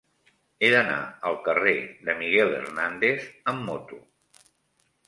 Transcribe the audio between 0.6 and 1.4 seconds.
He d'anar al